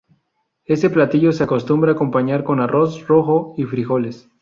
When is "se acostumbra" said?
1.31-1.91